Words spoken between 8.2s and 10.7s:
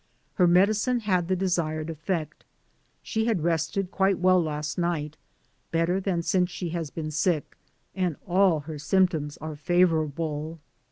all her symptoms are favorable.